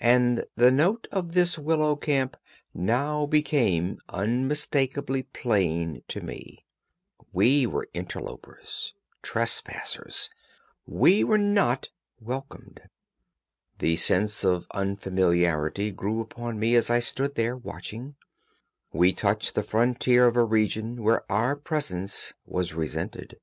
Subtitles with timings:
[0.00, 2.36] And the note of this willow camp
[2.74, 6.66] now became unmistakably plain to me;
[7.32, 10.30] we were interlopers, trespassers;
[10.84, 12.80] we were not welcomed.
[13.78, 18.16] The sense of unfamiliarity grew upon me as I stood there watching.
[18.92, 23.38] We touched the frontier of a region where our presence was resented.